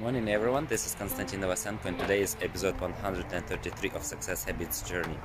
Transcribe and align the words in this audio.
Morning, 0.00 0.30
everyone. 0.30 0.64
This 0.64 0.86
is 0.86 0.94
Konstantin 0.94 1.42
Novosenko, 1.42 1.84
and 1.84 1.98
today 1.98 2.22
is 2.22 2.34
episode 2.40 2.80
133 2.80 3.90
of 3.90 4.02
Success 4.02 4.44
Habits 4.44 4.80
Journey. 4.80 5.18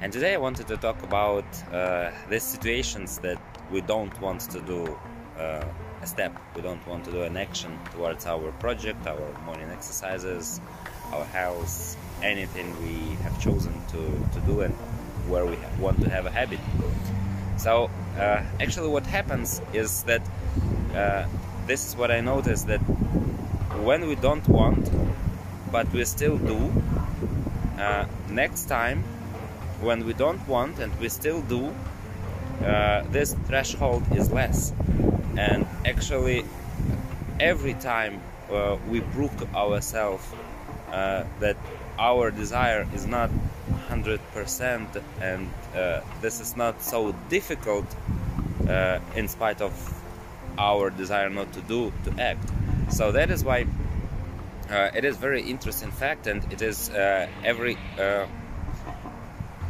And 0.00 0.12
today 0.12 0.34
I 0.34 0.36
wanted 0.36 0.68
to 0.68 0.76
talk 0.76 1.02
about 1.02 1.44
uh, 1.72 2.12
these 2.30 2.44
situations 2.44 3.18
that 3.18 3.42
we 3.72 3.80
don't 3.80 4.16
want 4.20 4.42
to 4.52 4.60
do 4.60 4.96
uh, 5.36 5.64
a 6.00 6.06
step, 6.06 6.32
we 6.54 6.62
don't 6.62 6.86
want 6.86 7.04
to 7.06 7.10
do 7.10 7.22
an 7.24 7.36
action 7.36 7.76
towards 7.90 8.24
our 8.24 8.52
project, 8.60 9.04
our 9.08 9.40
morning 9.44 9.68
exercises, 9.70 10.60
our 11.12 11.24
health, 11.24 11.96
anything 12.22 12.70
we 12.84 13.16
have 13.24 13.36
chosen 13.42 13.74
to, 13.88 13.98
to 14.32 14.46
do 14.46 14.60
and 14.60 14.74
where 15.26 15.44
we 15.44 15.56
want 15.80 16.00
to 16.02 16.08
have 16.08 16.26
a 16.26 16.30
habit. 16.30 16.60
So, 17.56 17.90
uh, 18.16 18.44
actually, 18.60 18.90
what 18.90 19.06
happens 19.06 19.60
is 19.72 20.04
that 20.04 20.22
uh, 20.94 21.26
this 21.66 21.84
is 21.84 21.96
what 21.96 22.12
I 22.12 22.20
noticed 22.20 22.68
that 22.68 22.80
when 23.80 24.06
we 24.06 24.14
don't 24.14 24.46
want, 24.48 24.90
but 25.70 25.90
we 25.92 26.04
still 26.04 26.38
do, 26.38 26.72
uh, 27.78 28.06
next 28.28 28.64
time 28.66 29.02
when 29.80 30.04
we 30.06 30.12
don't 30.12 30.46
want 30.46 30.78
and 30.78 30.92
we 31.00 31.08
still 31.08 31.42
do, 31.42 31.74
uh, 32.64 33.02
this 33.10 33.34
threshold 33.46 34.04
is 34.14 34.30
less. 34.30 34.72
And 35.36 35.66
actually, 35.84 36.44
every 37.40 37.74
time 37.74 38.20
uh, 38.50 38.76
we 38.88 39.00
prove 39.00 39.36
to 39.38 39.46
ourselves 39.54 40.24
uh, 40.92 41.24
that 41.40 41.56
our 41.98 42.30
desire 42.30 42.86
is 42.94 43.06
not 43.06 43.30
100% 43.88 45.02
and 45.20 45.50
uh, 45.74 46.00
this 46.20 46.40
is 46.40 46.56
not 46.56 46.82
so 46.82 47.12
difficult 47.28 47.86
uh, 48.68 48.98
in 49.16 49.28
spite 49.28 49.60
of 49.60 49.72
our 50.58 50.90
desire 50.90 51.30
not 51.30 51.52
to 51.52 51.60
do 51.62 51.92
to 52.04 52.20
act 52.20 52.44
so 52.90 53.12
that 53.12 53.30
is 53.30 53.44
why 53.44 53.66
uh, 54.70 54.90
it 54.94 55.04
is 55.04 55.16
very 55.16 55.42
interesting 55.42 55.90
fact 55.90 56.26
and 56.26 56.50
it 56.52 56.62
is 56.62 56.90
uh, 56.90 57.26
every 57.44 57.76
uh, 57.98 58.26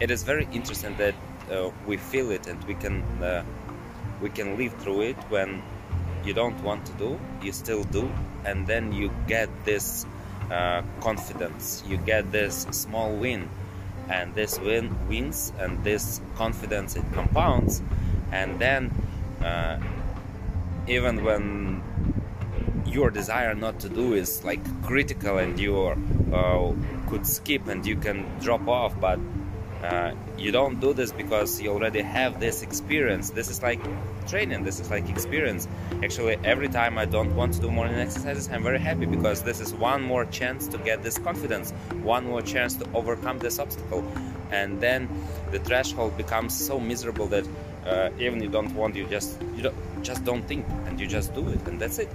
it 0.00 0.10
is 0.10 0.22
very 0.22 0.48
interesting 0.52 0.96
that 0.96 1.14
uh, 1.50 1.70
we 1.86 1.96
feel 1.96 2.30
it 2.30 2.46
and 2.46 2.62
we 2.64 2.74
can 2.74 3.02
uh, 3.22 3.42
we 4.20 4.30
can 4.30 4.56
live 4.56 4.72
through 4.74 5.00
it 5.00 5.16
when 5.28 5.62
you 6.24 6.32
don't 6.32 6.60
want 6.62 6.86
to 6.86 6.92
do 6.92 7.18
you 7.42 7.52
still 7.52 7.84
do 7.84 8.10
and 8.44 8.66
then 8.66 8.92
you 8.92 9.10
get 9.26 9.48
this 9.64 10.06
uh, 10.50 10.82
confidence. 11.00 11.82
You 11.86 11.96
get 11.96 12.30
this 12.30 12.66
small 12.72 13.14
win 13.14 13.48
and 14.10 14.34
this 14.34 14.58
win 14.58 14.94
wins 15.08 15.52
and 15.58 15.82
this 15.82 16.20
confidence 16.36 16.96
it 16.96 17.04
compounds 17.12 17.80
and 18.32 18.58
then 18.58 18.90
even 20.86 21.24
when 21.24 21.82
your 22.92 23.10
desire 23.10 23.54
not 23.54 23.80
to 23.80 23.88
do 23.88 24.14
is 24.14 24.44
like 24.44 24.60
critical 24.82 25.38
and 25.38 25.58
you 25.58 25.76
uh, 26.32 26.72
could 27.08 27.26
skip 27.26 27.66
and 27.68 27.86
you 27.86 27.96
can 27.96 28.26
drop 28.40 28.68
off 28.68 28.98
but 29.00 29.18
uh, 29.82 30.14
you 30.38 30.52
don't 30.52 30.78
do 30.80 30.92
this 30.94 31.10
because 31.10 31.60
you 31.60 31.68
already 31.70 32.00
have 32.02 32.38
this 32.38 32.62
experience. 32.62 33.30
This 33.30 33.48
is 33.48 33.62
like 33.62 33.80
training. 34.28 34.62
This 34.62 34.78
is 34.78 34.90
like 34.90 35.08
experience. 35.08 35.66
Actually 36.04 36.38
every 36.44 36.68
time 36.68 36.98
i 36.98 37.04
don't 37.04 37.34
want 37.34 37.54
to 37.54 37.60
do 37.60 37.70
morning 37.70 37.96
exercises 37.96 38.48
i'm 38.52 38.62
very 38.62 38.78
happy 38.78 39.06
because 39.06 39.42
this 39.42 39.60
is 39.60 39.72
one 39.74 40.02
more 40.02 40.24
chance 40.26 40.68
to 40.68 40.78
get 40.78 41.02
this 41.02 41.18
confidence 41.18 41.72
one 42.02 42.24
more 42.24 42.42
chance 42.42 42.76
to 42.76 42.86
overcome 42.94 43.38
this 43.38 43.58
obstacle. 43.58 44.04
And 44.50 44.80
then 44.80 45.08
the 45.50 45.58
threshold 45.58 46.16
becomes 46.16 46.54
so 46.54 46.78
miserable 46.78 47.26
that 47.28 47.48
uh, 47.86 48.10
even 48.18 48.42
you 48.42 48.48
don't 48.48 48.72
want 48.74 48.94
you 48.94 49.06
just 49.06 49.40
you 49.56 49.62
don't 49.62 49.76
just 50.04 50.24
don't 50.24 50.46
think 50.46 50.66
and 50.86 51.00
you 51.00 51.06
just 51.06 51.34
do 51.34 51.48
it 51.48 51.66
and 51.66 51.80
that's 51.80 51.98
it 51.98 52.10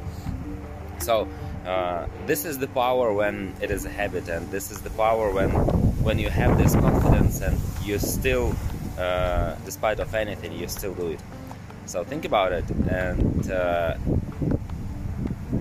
so 1.01 1.27
uh, 1.65 2.07
this 2.25 2.45
is 2.45 2.57
the 2.57 2.67
power 2.67 3.13
when 3.13 3.53
it 3.61 3.71
is 3.71 3.85
a 3.85 3.89
habit 3.89 4.27
and 4.29 4.49
this 4.51 4.71
is 4.71 4.81
the 4.81 4.89
power 4.91 5.31
when 5.31 5.49
when 6.03 6.19
you 6.19 6.29
have 6.29 6.57
this 6.57 6.73
confidence 6.73 7.41
and 7.41 7.59
you 7.83 7.99
still 7.99 8.55
uh, 8.97 9.55
despite 9.65 9.99
of 9.99 10.13
anything 10.15 10.51
you 10.53 10.67
still 10.67 10.93
do 10.93 11.09
it. 11.09 11.19
So 11.85 12.03
think 12.03 12.25
about 12.25 12.51
it 12.51 12.65
and 12.89 13.51
uh, 13.51 13.95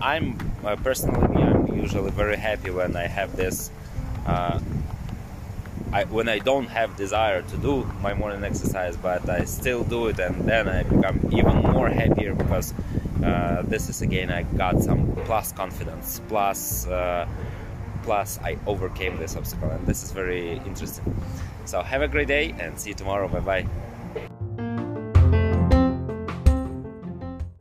i'm 0.03 0.37
uh, 0.65 0.77
personally 0.77 1.43
i'm 1.43 1.67
usually 1.75 2.11
very 2.11 2.37
happy 2.37 2.71
when 2.71 2.97
i 2.97 3.07
have 3.07 3.35
this 3.37 3.71
uh, 4.27 4.61
I, 5.93 6.05
when 6.05 6.29
I 6.29 6.41
don't 6.41 6.67
have 6.67 6.97
desire 6.97 7.43
to 7.43 7.57
do 7.57 7.91
my 8.03 8.13
morning 8.13 8.43
exercise, 8.43 8.97
but 8.97 9.29
I 9.31 9.45
still 9.45 9.85
do 9.85 10.09
it, 10.09 10.19
and 10.19 10.45
then 10.45 10.69
I 10.69 10.83
become 10.83 11.21
even 11.33 11.63
more 11.63 11.89
happier 11.89 12.35
because 12.35 12.75
uh, 13.25 13.63
this 13.63 13.89
is 13.89 14.03
again 14.03 14.31
I 14.31 14.43
got 14.43 14.83
some 14.83 15.15
plus 15.25 15.53
confidence, 15.53 16.21
plus 16.29 16.87
uh, 16.87 17.27
plus 18.03 18.39
I 18.43 18.59
overcame 18.67 19.19
this 19.19 19.37
obstacle, 19.37 19.71
and 19.71 19.87
this 19.87 20.03
is 20.03 20.13
very 20.13 20.59
interesting. 20.67 21.15
So 21.65 21.83
have 21.83 22.03
a 22.03 22.09
great 22.09 22.29
day 22.29 22.55
and 22.59 22.79
see 22.79 22.91
you 22.91 22.95
tomorrow. 22.95 23.29
Bye 23.29 23.41
bye. 23.41 23.67